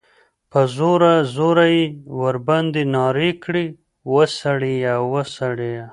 [0.51, 1.81] په زوره، زوره ئی
[2.19, 3.65] ورباندي نارې کړې،
[4.13, 4.93] وسړیه!
[5.13, 5.85] وسړیه!